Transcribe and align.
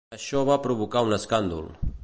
Això 0.17 0.39
va 0.49 0.57
provocar 0.63 1.05
un 1.09 1.19
escàndol. 1.19 1.69